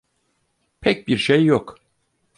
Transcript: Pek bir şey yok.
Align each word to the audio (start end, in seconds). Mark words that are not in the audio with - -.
Pek 0.81 1.07
bir 1.07 1.17
şey 1.17 1.45
yok. 1.45 1.75